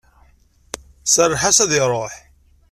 Serreḥ-as 1.05 1.57
ad 1.63 1.71
iruḥ. 1.77 2.13